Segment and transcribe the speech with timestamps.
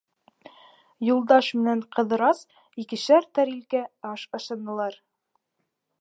[1.07, 2.41] Юлдаш менән Ҡыҙырас
[2.85, 4.99] икешәр тәрилкә аш ашанылар.